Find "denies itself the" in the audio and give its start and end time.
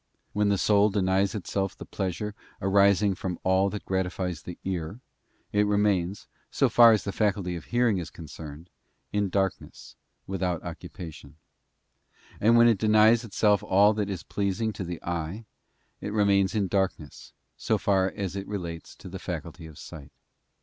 0.89-1.85